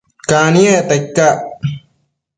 [0.29, 1.39] Caniecta icac?